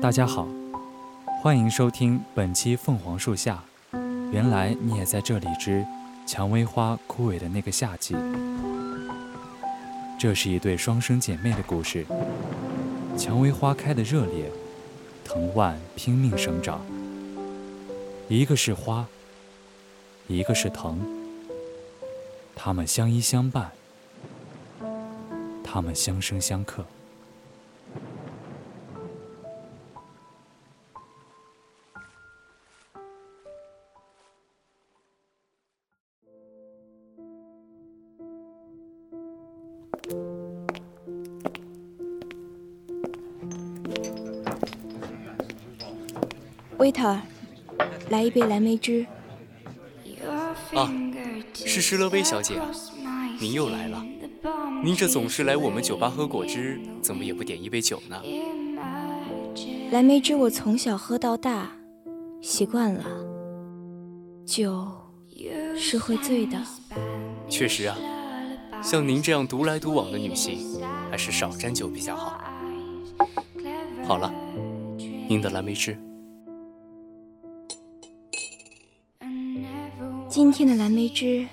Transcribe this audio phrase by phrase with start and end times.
[0.00, 0.48] 大家好，
[1.42, 3.62] 欢迎收听本期《凤凰树下》。
[4.32, 5.84] 原来你也在这里之
[6.26, 8.16] 蔷薇花枯萎的那个夏季。
[10.18, 12.06] 这是一对双生姐妹的故事。
[13.18, 14.50] 蔷薇花开得热烈，
[15.22, 16.80] 藤蔓拼命生长。
[18.26, 19.06] 一个是花，
[20.28, 20.98] 一个是藤。
[22.56, 23.70] 它们相依相伴，
[25.62, 26.86] 它们相生相克。
[48.10, 49.06] 来一杯蓝莓汁。
[50.74, 50.92] 啊，
[51.54, 52.60] 是施乐薇小姐，
[53.40, 54.04] 您又来了。
[54.84, 58.22] 您这总是来我们酒吧喝果汁，怎么也不点一杯酒呢？
[59.90, 61.70] 蓝莓汁我从小喝到大，
[62.40, 63.04] 习惯了。
[64.46, 64.88] 酒
[65.76, 66.58] 是会醉的。
[67.48, 67.96] 确实啊，
[68.82, 70.80] 像您这样独来独往的女性，
[71.10, 72.40] 还是少沾酒比较好。
[74.04, 74.32] 好了，
[75.28, 75.96] 您的蓝莓汁。
[80.30, 81.44] 今天的蓝莓汁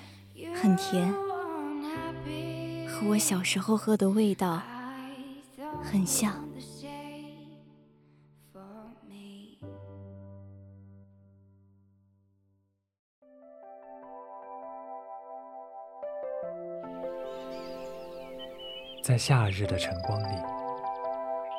[0.54, 1.12] 很甜，
[2.86, 4.62] 和我小时候喝的味道
[5.82, 6.32] 很像。
[19.02, 20.36] 在夏日的晨光里，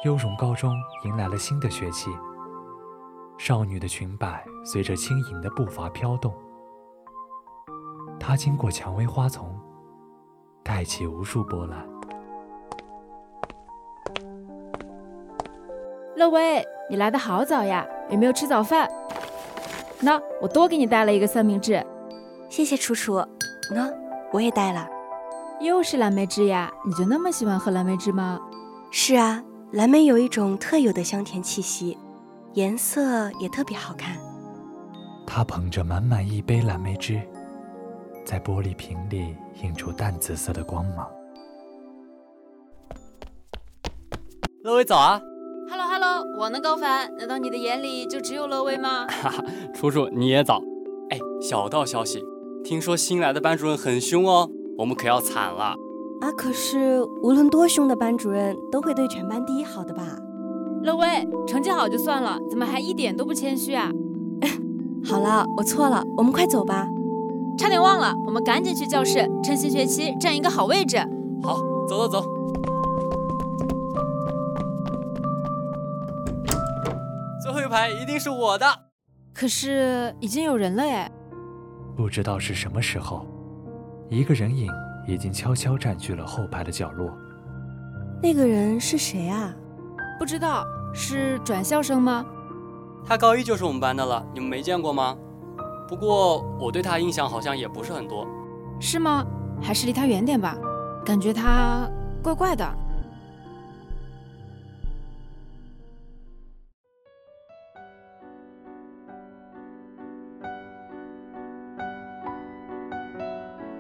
[0.06, 2.09] 优荣高中迎来了新的学期。
[3.38, 6.34] 少女的裙摆随着轻盈的步伐飘动。
[8.29, 9.50] 他经过蔷薇花丛，
[10.63, 11.84] 带起无数波澜。
[16.16, 18.88] 乐威，你来的好早呀，有没有吃早饭？
[20.00, 21.84] 那我多给你带了一个三明治。
[22.50, 23.16] 谢谢楚楚。
[23.73, 23.91] 那
[24.31, 24.88] 我也带了。
[25.59, 26.72] 又是蓝莓汁呀？
[26.85, 28.39] 你就那么喜欢喝蓝莓汁吗？
[28.91, 31.97] 是啊，蓝莓有一种特有的香甜气息，
[32.53, 34.16] 颜色也特别好看。
[35.25, 37.19] 他捧着满满一杯蓝莓汁。
[38.29, 41.09] 在玻璃瓶里映出淡紫色的光芒。
[44.62, 45.19] 乐威早啊
[45.67, 49.07] ！Hello Hello，我呢高凡，难道你的眼里就只有乐威吗？
[49.07, 50.62] 哈 哈，楚楚你也早。
[51.09, 52.23] 哎，小道消息，
[52.63, 54.47] 听说新来的班主任很凶哦，
[54.78, 55.73] 我们可要惨了。
[56.22, 60.03] 啊，可是无论多凶的班主任都会对全班第一好的吧？
[60.84, 63.89] 乐威，成绩好就算了，怎么还一点都不谦虚啊？
[65.03, 66.88] 好了，我错了，我们快走吧。
[67.59, 70.97] 差点忘了，我们赶紧去教室，趁新学期占一个好位置。
[71.44, 71.58] 好，
[71.90, 72.24] 走走走。
[77.44, 78.66] 最后一排一定是我的。
[79.34, 81.12] 可是已经有人了哎。
[81.98, 83.25] 不知道是什么时候，
[84.09, 84.72] 一个人影
[85.06, 87.12] 已经悄悄占据了后排的角落。
[88.24, 89.53] 那个人是谁啊？
[90.18, 92.25] 不知道，是转校生吗？
[93.06, 95.18] 他高一就是我们班的了，你们没见过吗？
[95.89, 98.24] 不过我对他印象好像也不是很多，
[98.80, 99.25] 是吗？
[99.59, 100.56] 还是离他远点吧，
[101.03, 101.89] 感觉他
[102.21, 102.63] 怪怪的。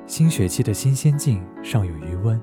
[0.07, 2.41] 新学期的新鲜劲尚有余温，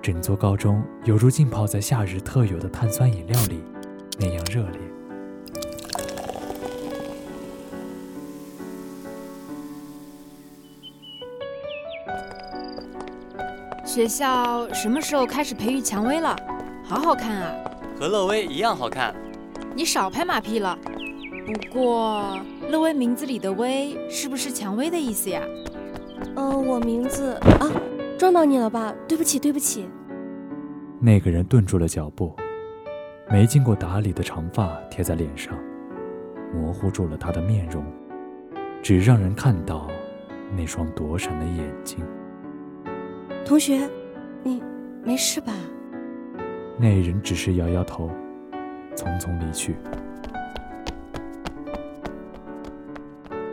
[0.00, 3.62] 整座高中犹如浸泡在夏日特有的碳酸饮料里，
[4.18, 4.87] 那样热烈。
[13.88, 16.36] 学校什么时候开始培育蔷薇了？
[16.84, 17.54] 好好看啊，
[17.98, 19.14] 和乐薇一样好看。
[19.74, 20.78] 你少拍马屁了。
[21.46, 22.38] 不过
[22.68, 25.40] 乐薇名字里的薇是不是蔷薇的意思呀？
[26.36, 27.64] 嗯，我名字啊，
[28.18, 28.94] 撞到你了吧？
[29.08, 29.88] 对不起，对不起。
[31.00, 32.36] 那个人顿住了脚步，
[33.30, 35.54] 没经过打理的长发贴在脸上，
[36.52, 37.82] 模糊住了他的面容，
[38.82, 39.88] 只让人看到
[40.54, 42.04] 那双躲闪的眼睛。
[43.44, 43.88] 同学，
[44.42, 44.62] 你
[45.02, 45.52] 没事吧？
[46.78, 48.10] 那人只是摇摇头，
[48.94, 49.76] 匆匆离去。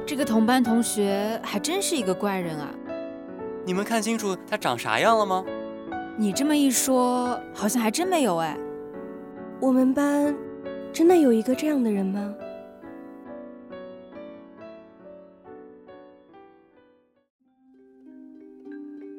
[0.06, 2.70] 这个同班同学还真是一个怪人啊！
[3.66, 5.44] 你们看清楚他长啥样了吗？
[6.18, 8.56] 你这么一说，好像还真没有哎。
[9.60, 10.36] 我们班
[10.94, 12.34] 真的有一个这样的人吗？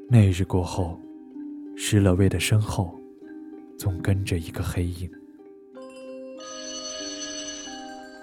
[0.09, 1.01] 那日过后，
[1.77, 2.97] 施乐薇的身后
[3.77, 5.11] 总跟着一个黑影。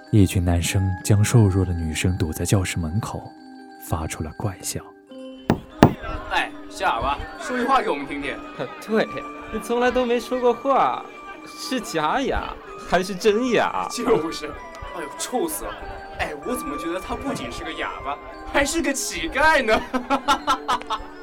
[0.10, 3.22] 一群男生将瘦弱的女生堵在教室门口，
[3.86, 4.82] 发出了怪笑。
[6.32, 6.50] 哎
[6.80, 8.34] 哑巴，说句话给我们听听。
[8.88, 9.06] 对，
[9.52, 11.06] 你从来都没说过话，
[11.46, 12.54] 是假哑
[12.90, 13.90] 还是真哑？
[13.92, 14.48] 就是，
[14.96, 15.72] 哎呦，臭死了！
[16.20, 18.18] 哎，我怎么觉得他不仅是个哑巴，
[18.54, 19.82] 还是个乞丐呢？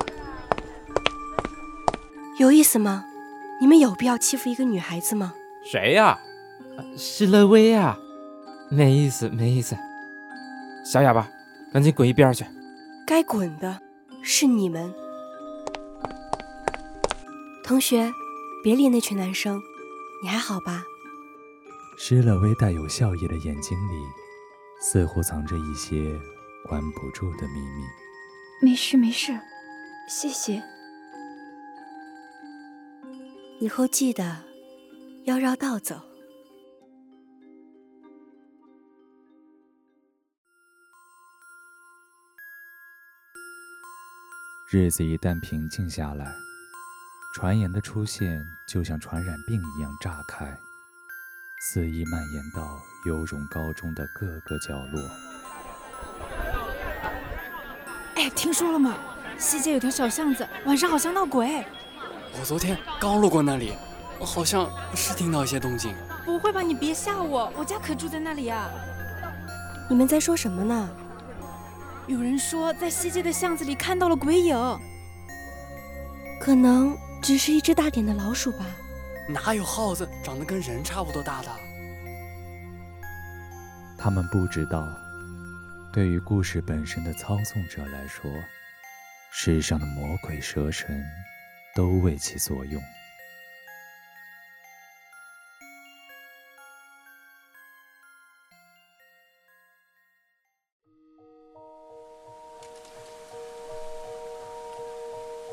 [2.40, 3.04] 有意思吗？
[3.60, 5.34] 你们有必要欺负一个女孩子吗？
[5.62, 6.18] 谁呀？
[6.96, 7.98] 是乐薇呀，
[8.70, 9.76] 没意思，没意思。
[10.82, 11.28] 小哑巴，
[11.70, 12.46] 赶紧滚一边去！
[13.06, 13.78] 该滚的
[14.22, 14.90] 是你们。
[17.62, 18.10] 同学，
[18.64, 19.60] 别理那群男生，
[20.22, 20.82] 你还好吧？
[21.98, 24.02] 施乐薇带有笑意的眼睛里，
[24.80, 26.18] 似乎藏着一些
[26.64, 27.84] 关不住的秘密。
[28.62, 29.38] 没事没事，
[30.08, 30.62] 谢谢。
[33.60, 34.38] 以后记得
[35.24, 36.00] 要绕道走。
[44.70, 46.34] 日子一旦平静下来。
[47.34, 50.58] 传言的出现就像传染病一样炸开，
[51.60, 55.00] 肆意蔓延到优荣高中的各个角落。
[58.16, 58.98] 哎，听说了吗？
[59.38, 61.64] 西街有条小巷子，晚上好像闹鬼。
[62.38, 63.74] 我昨天刚路过那里，
[64.18, 65.94] 我好像是听到一些动静。
[66.24, 66.60] 不会吧？
[66.62, 68.68] 你别吓我，我家可住在那里呀。
[69.88, 70.88] 你们在说什么呢？
[72.06, 74.56] 有人说在西街的巷子里看到了鬼影。
[76.40, 76.96] 可能。
[77.22, 78.64] 只是一只大点的老鼠吧？
[79.28, 81.48] 哪有耗子长得跟人差不多大的？
[83.98, 84.88] 他们不知道，
[85.92, 88.30] 对于故事本身的操纵者来说，
[89.30, 91.04] 世上的魔鬼蛇神
[91.74, 92.80] 都为其所用。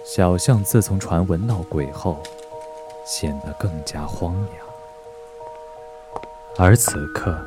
[0.06, 2.24] 小巷自从传闻闹鬼后，
[3.06, 4.66] 显得更加荒凉。
[6.58, 7.38] 而此刻，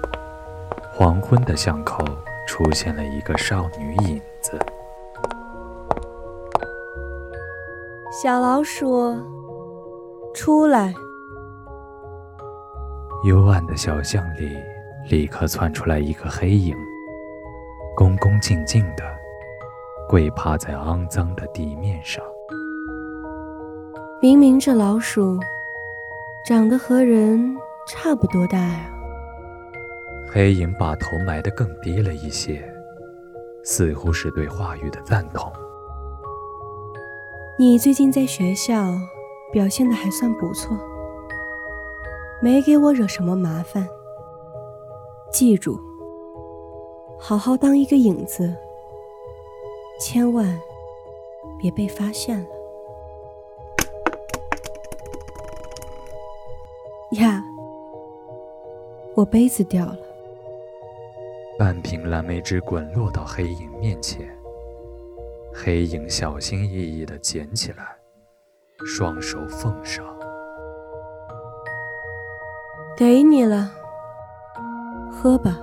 [0.95, 2.05] 黄昏的巷口
[2.47, 4.23] 出现了一个少女影
[8.23, 9.17] 小老鼠，
[10.35, 10.93] 出来！
[13.25, 14.59] 幽暗的小巷里，
[15.09, 16.77] 立刻窜出来一个黑影，
[17.97, 19.03] 恭恭敬敬的
[20.07, 22.23] 跪趴在肮脏的地面上。
[24.21, 25.41] 明明这老鼠
[26.45, 27.57] 长得和人
[27.89, 28.93] 差不多大呀。
[30.31, 32.63] 黑影把头埋得更低了一些，
[33.65, 35.51] 似乎是对话语的赞同。
[37.61, 38.99] 你最近在学校
[39.53, 40.75] 表现的还算不错，
[42.41, 43.87] 没给我惹什么麻烦。
[45.31, 45.79] 记住，
[47.19, 48.57] 好好当一个影子，
[50.01, 50.59] 千万
[51.59, 52.47] 别被发现了。
[57.21, 57.45] 呀，
[59.15, 59.99] 我杯子掉了。
[61.59, 64.35] 半瓶蓝莓汁滚落到黑影面前，
[65.53, 67.97] 黑影小心翼翼地捡起来，
[68.87, 70.05] 双手奉上。
[72.97, 73.71] 给你了，
[75.11, 75.59] 喝吧。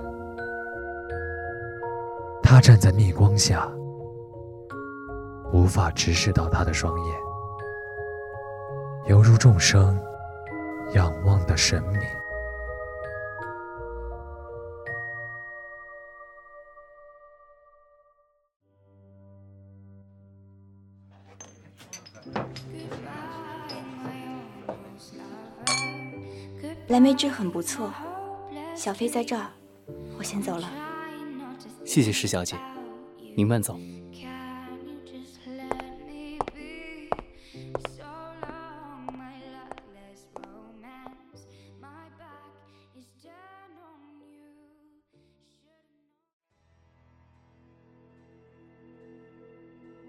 [2.42, 3.70] 他站在逆光下，
[5.52, 7.16] 无法直视到他的双眼，
[9.06, 9.98] 犹如众生。
[10.94, 12.00] 仰望的神明。
[26.98, 27.94] 蓝莓汁很不错，
[28.74, 29.48] 小飞在这儿，
[30.18, 30.68] 我先走了。
[31.84, 32.56] 谢谢石小姐，
[33.36, 33.78] 您慢走。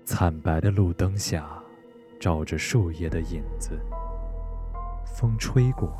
[0.03, 1.47] 惨白的路灯下，
[2.19, 3.79] 照着树叶的影子，
[5.15, 5.95] 风吹过。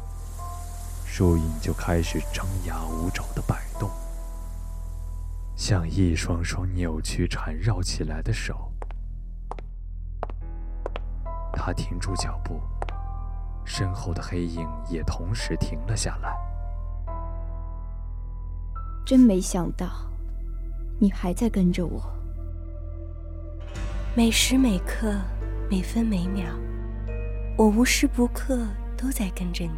[1.12, 3.90] 树影就开始张牙舞爪的摆动，
[5.56, 8.72] 像一双双扭曲缠绕起来的手。
[11.52, 12.62] 他停住脚步，
[13.66, 16.38] 身后的黑影也同时停了下来。
[19.04, 19.88] 真没想到，
[21.00, 22.02] 你还在跟着我。
[24.16, 25.20] 每时每刻，
[25.70, 26.46] 每分每秒，
[27.58, 29.74] 我无时不刻都在跟着你。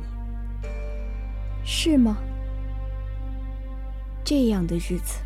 [1.63, 2.17] 是吗？
[4.23, 5.19] 这样的日子，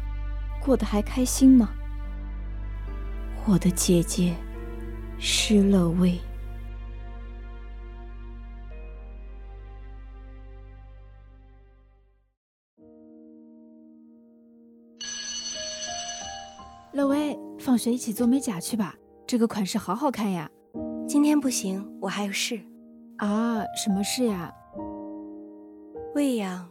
[0.63, 1.69] 过得还开心吗？
[3.45, 4.35] 我的姐姐，
[5.19, 6.19] 施乐薇。
[16.93, 18.95] 乐薇，放学一起做美甲去吧，
[19.27, 20.49] 这个款式好好看呀。
[21.07, 22.59] 今天不行，我还有事。
[23.17, 24.51] 啊，什么事呀？
[26.15, 26.69] 喂养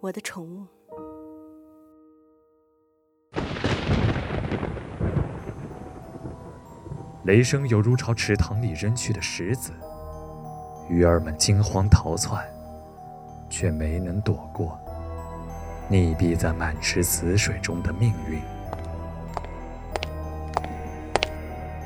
[0.00, 0.66] 我的宠物。
[7.22, 9.70] 雷声犹如朝池塘里扔去的石子，
[10.88, 12.44] 鱼儿们惊慌逃窜，
[13.48, 14.76] 却没能躲过
[15.88, 18.40] 溺毙在满池死水中的命运。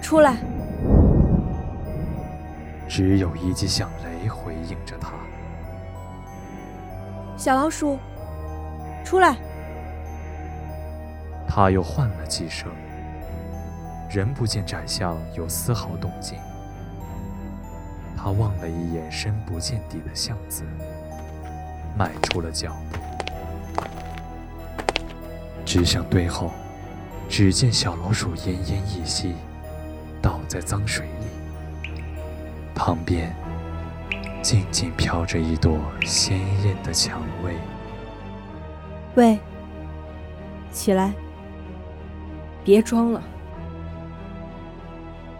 [0.00, 0.38] 出来！
[2.88, 5.12] 只有一记响雷回应着他。
[7.40, 7.98] 小老鼠，
[9.02, 9.34] 出来！
[11.48, 12.70] 他又唤了几声，
[14.10, 16.38] 仍不见窄巷有丝毫动静。
[18.14, 20.64] 他望了一眼深不见底的巷子，
[21.96, 22.98] 迈出了脚步，
[25.64, 26.50] 指向堆后，
[27.26, 29.34] 只见小老鼠奄奄一息。
[30.20, 31.92] 倒在脏水里，
[32.74, 33.34] 旁边
[34.42, 37.54] 静静飘着一朵鲜艳的蔷薇。
[39.14, 39.38] 喂，
[40.72, 41.12] 起来，
[42.64, 43.22] 别装了。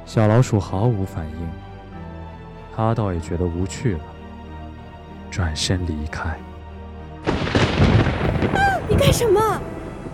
[0.04, 1.49] 小老鼠毫无反应，
[2.76, 4.00] 他倒也觉得无趣了，
[5.30, 6.28] 转身离开。
[8.54, 8.78] 啊！
[8.88, 9.40] 你干什么？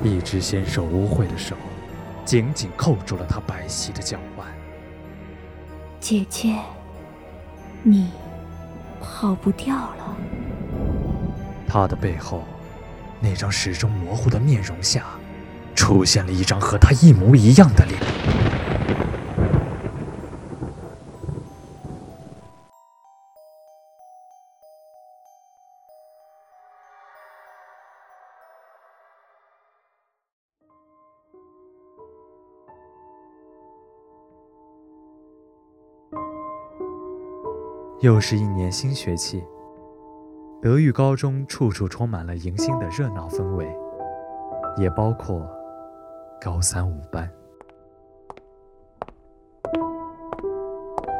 [0.02, 1.56] 一只纤瘦污秽的手
[2.24, 4.46] 紧紧扣住了他白皙的脚腕。
[5.98, 6.56] 姐姐，
[7.82, 8.10] 你
[9.00, 10.16] 跑不掉了。
[11.68, 12.44] 他的背后，
[13.20, 15.04] 那张始终模糊的面容下，
[15.74, 18.00] 出现了一张和他一模一样的脸。
[38.06, 39.44] 又是一年新学期，
[40.62, 43.68] 德育高中处处充满了迎新的热闹氛围，
[44.76, 45.44] 也包括
[46.40, 47.28] 高三五班。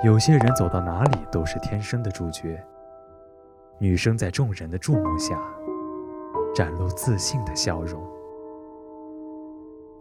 [0.05, 2.57] 有些人走到哪里都是天生的主角，
[3.81, 5.43] 女生在众人的注目下，
[6.55, 8.01] 展露自信的笑容。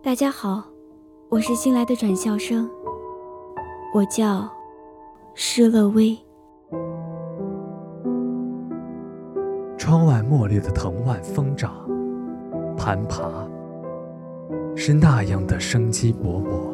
[0.04, 0.64] 大家好，
[1.30, 2.70] 我是新来的转校生，
[3.92, 4.48] 我叫
[5.34, 6.16] 施乐薇。
[9.86, 11.72] 窗外墨绿的藤蔓疯长、
[12.76, 13.48] 攀爬，
[14.76, 16.74] 是那样的生机勃勃。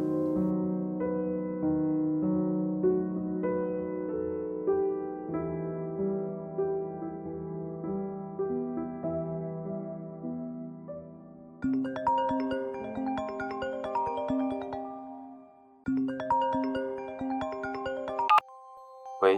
[19.21, 19.37] 喂，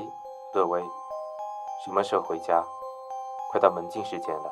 [0.54, 0.80] 乐威，
[1.84, 2.64] 什么时候回家？
[3.54, 4.52] 快到门禁时间了，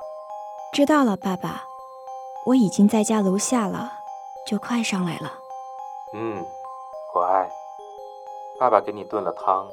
[0.71, 1.63] 知道了，爸爸，
[2.45, 3.91] 我已经在家楼下了，
[4.45, 5.33] 就快上来了。
[6.13, 6.45] 嗯，
[7.11, 7.49] 乖，
[8.59, 9.67] 爸爸给你炖了汤，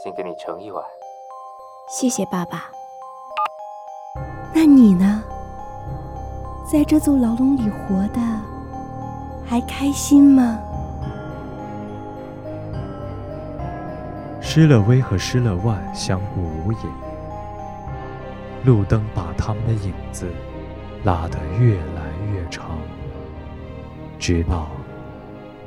[0.00, 0.84] 先给你盛一碗。
[1.88, 2.70] 谢谢爸爸。
[4.54, 5.24] 那你呢？
[6.64, 8.20] 在这座牢笼里活的
[9.44, 10.56] 还开心吗？
[14.40, 17.11] 施乐威和施乐万相顾无言。
[18.64, 20.30] 路灯把他们的影子
[21.04, 22.78] 拉得越来越长，
[24.20, 24.68] 直到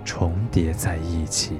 [0.05, 1.59] 重叠在一起。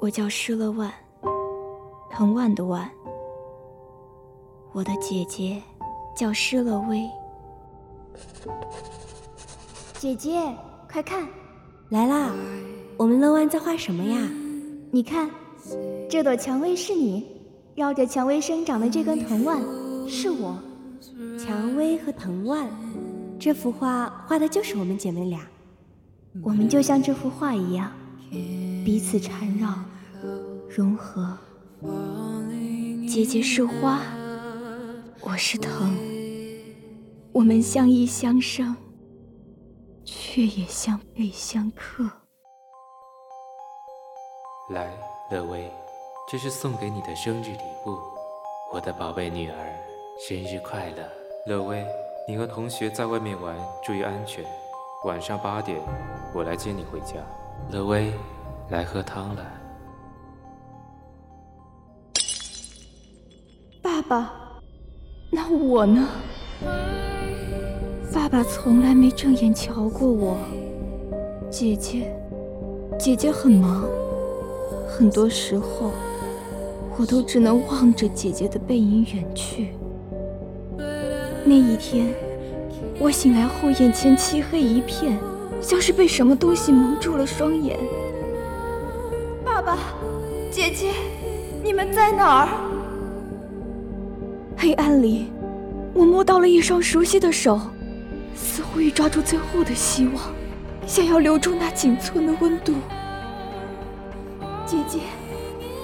[0.00, 0.92] 我叫施乐万，
[2.10, 2.90] 藤万的万。
[4.72, 5.62] 我的姐姐
[6.16, 7.08] 叫施乐薇。
[9.98, 10.40] 姐姐，
[10.90, 11.28] 快看，
[11.90, 12.32] 来啦！
[12.96, 14.16] 我们乐万在画什么呀？
[14.90, 15.30] 你看，
[16.08, 17.26] 这朵蔷薇是你，
[17.74, 19.60] 绕着蔷薇生长的这根藤蔓
[20.08, 20.58] 是我。
[21.38, 22.68] 蔷薇和藤蔓，
[23.38, 25.40] 这幅画画的就是我们姐妹俩。
[26.42, 27.92] 我们就像这幅画一样，
[28.84, 29.74] 彼此缠绕，
[30.68, 31.36] 融合。
[33.08, 34.00] 姐姐是花，
[35.20, 35.96] 我是藤，
[37.32, 38.76] 我们相依相生，
[40.04, 42.10] 却也相背相克。
[44.70, 44.92] 来，
[45.30, 45.70] 乐薇，
[46.28, 47.96] 这是送给你的生日礼物，
[48.72, 49.56] 我的宝贝女儿，
[50.18, 51.08] 生日快乐！
[51.46, 51.86] 乐薇，
[52.26, 54.44] 你和同学在外面玩，注意安全。
[55.04, 55.80] 晚上八点，
[56.34, 57.14] 我来接你回家。
[57.70, 58.12] 乐薇，
[58.70, 59.46] 来喝汤了。
[63.80, 64.32] 爸爸，
[65.30, 66.08] 那我呢？
[68.12, 70.36] 爸爸从来没正眼瞧过我。
[71.48, 72.12] 姐姐，
[72.98, 73.84] 姐姐很忙，
[74.88, 75.92] 很多时候
[76.98, 79.68] 我都只能望着姐姐的背影远去。
[81.44, 82.12] 那一天，
[82.98, 85.16] 我醒来后眼前漆黑一片，
[85.60, 87.78] 像是被什么东西蒙住了双眼。
[89.44, 89.78] 爸爸，
[90.50, 90.90] 姐姐，
[91.62, 92.48] 你们在哪儿？
[94.56, 95.26] 黑暗里，
[95.94, 97.58] 我摸到了一双熟悉的手，
[98.42, 100.32] 似乎欲抓住最后的希望，
[100.86, 102.74] 想要留住那仅存的温度。
[104.66, 105.00] 姐姐，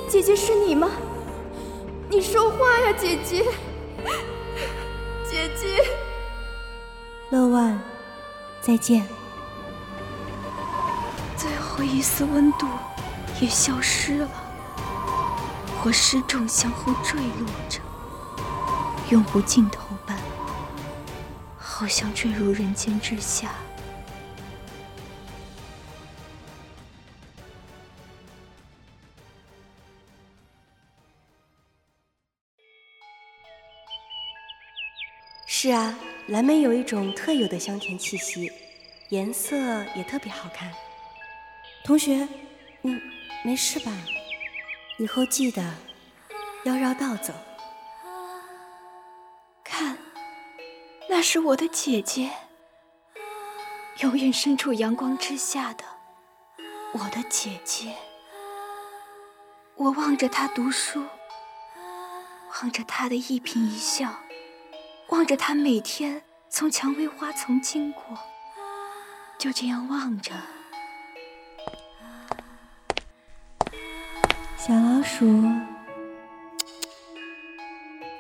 [0.09, 0.91] 姐姐是你吗？
[2.09, 3.45] 你说话呀，姐姐！
[5.29, 5.85] 姐姐，
[7.31, 7.79] 乐万，
[8.61, 9.07] 再见。
[11.37, 12.67] 最后一丝温度
[13.41, 14.29] 也消失了，
[15.85, 17.81] 我失重向后坠落着。
[19.11, 19.86] 永无尽头般，
[21.79, 23.55] 好像坠入人间之下。
[35.47, 35.95] 是啊，
[36.29, 38.51] 蓝莓有一种特有的香甜气息，
[39.11, 40.73] 颜色也特别好看。
[41.85, 42.27] 同学，
[42.85, 42.99] 嗯，
[43.45, 43.93] 没事吧？
[44.97, 45.63] 以后记得
[46.65, 47.35] 要绕道走。
[51.09, 52.31] 那是我的姐姐，
[54.01, 55.85] 永远身处阳光之下的
[56.93, 57.95] 我的姐姐。
[59.77, 61.05] 我望着她读书，
[62.55, 64.21] 望着她的一颦一笑，
[65.09, 68.03] 望着她每天从蔷薇花丛经过，
[69.39, 70.33] 就这样望着。
[74.57, 75.25] 小老鼠，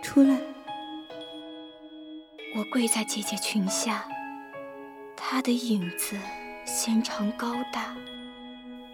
[0.02, 0.55] 出来。
[2.56, 4.02] 我跪在姐姐裙下，
[5.14, 6.16] 她的影子
[6.64, 7.94] 纤长高大，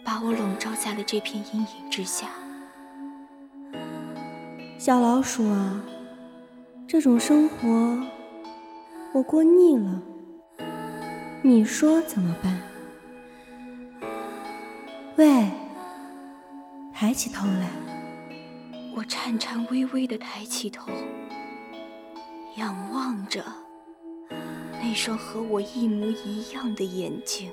[0.03, 2.27] 把我笼罩在了这片阴影之下。
[4.79, 5.81] 小老鼠啊，
[6.89, 8.05] 这种生活
[9.13, 10.03] 我过腻了，
[11.41, 12.61] 你说怎么办？
[15.15, 15.49] 喂，
[16.93, 17.69] 抬起头来。
[18.97, 20.91] 我颤颤巍巍地抬起头。
[22.57, 23.43] 仰望着
[24.73, 27.51] 那双和我一模一样的眼睛，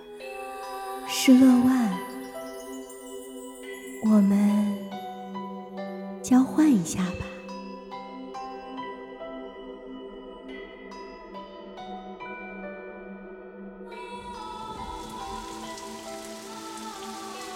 [1.08, 1.98] 施乐万，
[4.04, 4.78] 我们
[6.22, 7.26] 交换一下吧。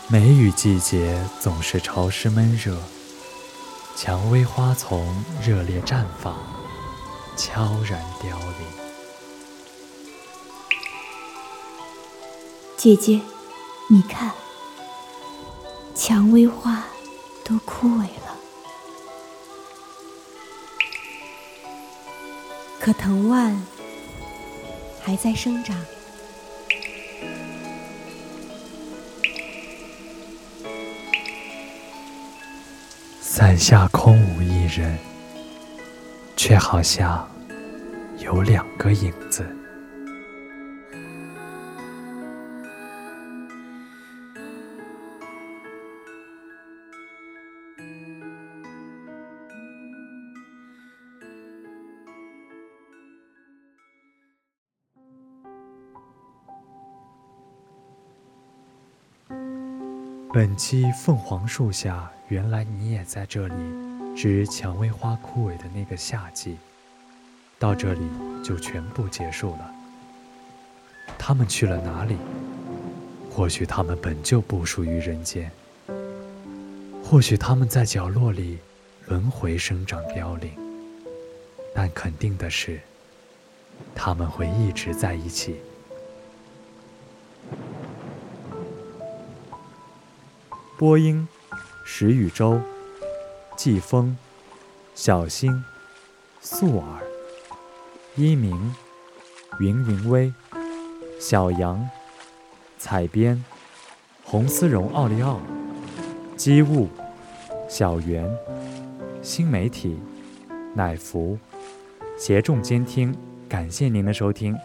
[0.07, 2.77] 梅雨季节总是潮湿闷热，
[3.97, 5.05] 蔷薇花丛
[5.45, 6.62] 热烈绽放。
[7.35, 8.67] 悄然凋零。
[12.77, 13.21] 姐姐，
[13.89, 14.31] 你看，
[15.95, 16.83] 蔷薇花
[17.43, 18.37] 都枯萎了，
[22.79, 23.65] 可藤蔓
[25.01, 25.75] 还在生长。
[33.21, 35.12] 伞下空无一人。
[36.45, 37.25] 却好像
[38.17, 39.47] 有两个影子。
[60.33, 63.82] 本期凤凰树下原来你也在这里。
[64.15, 66.57] 之蔷薇花枯萎的那个夏季，
[67.59, 68.01] 到这里
[68.43, 69.73] 就全部结束了。
[71.17, 72.17] 他们去了哪里？
[73.29, 75.51] 或许他们本就不属于人间。
[77.03, 78.59] 或许他们在角落里
[79.07, 80.51] 轮回生长凋零。
[81.75, 82.79] 但肯定的是，
[83.95, 85.59] 他们会一直在一起。
[90.77, 91.27] 播音：
[91.83, 92.61] 石宇洲、
[93.55, 94.17] 季风、
[94.95, 95.63] 小星、
[96.41, 97.03] 素尔、
[98.15, 98.73] 一鸣、
[99.59, 100.33] 云云微、
[101.19, 101.87] 小杨、
[102.77, 103.43] 彩编、
[104.23, 105.39] 红丝绒奥利奥、
[106.35, 106.89] 机务、
[107.69, 108.29] 小圆、
[109.21, 109.99] 新媒体、
[110.75, 111.37] 乃福，
[112.17, 113.15] 协众监听。
[113.47, 114.57] 感谢您的收听，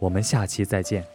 [0.00, 1.13] 我们下期再见。